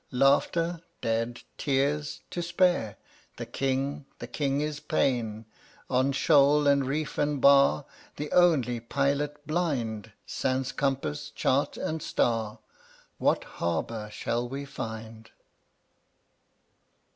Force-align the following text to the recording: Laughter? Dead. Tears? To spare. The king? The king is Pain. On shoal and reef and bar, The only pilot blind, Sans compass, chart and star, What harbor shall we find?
Laughter? 0.09 0.81
Dead. 1.01 1.41
Tears? 1.59 2.21
To 2.31 2.41
spare. 2.41 2.97
The 3.37 3.45
king? 3.45 4.07
The 4.17 4.25
king 4.25 4.59
is 4.59 4.79
Pain. 4.79 5.45
On 5.91 6.11
shoal 6.11 6.65
and 6.65 6.87
reef 6.87 7.19
and 7.19 7.39
bar, 7.39 7.85
The 8.15 8.31
only 8.31 8.79
pilot 8.79 9.45
blind, 9.45 10.11
Sans 10.25 10.71
compass, 10.71 11.29
chart 11.29 11.77
and 11.77 12.01
star, 12.01 12.57
What 13.19 13.43
harbor 13.43 14.09
shall 14.11 14.49
we 14.49 14.65
find? 14.65 15.29